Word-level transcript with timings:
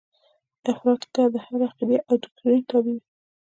افراد 0.71 1.01
که 1.13 1.23
د 1.33 1.35
هرې 1.45 1.65
عقیدې 1.69 1.97
او 2.07 2.13
دوکتورین 2.23 2.61
تابع 2.69 2.93
وي. 2.95 3.01